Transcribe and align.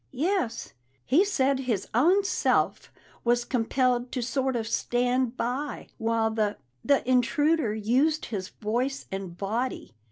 "Yes. 0.11 0.73
He 1.05 1.23
said 1.23 1.59
his 1.59 1.87
own 1.93 2.23
self 2.23 2.91
was 3.23 3.45
compelled 3.45 4.11
to 4.13 4.23
sort 4.23 4.55
of 4.55 4.67
stand 4.67 5.37
by 5.37 5.89
while 5.99 6.31
the 6.31 6.57
the 6.83 7.07
intruder 7.07 7.75
used 7.75 8.25
his 8.25 8.47
voice 8.49 9.05
and 9.11 9.37
body. 9.37 9.93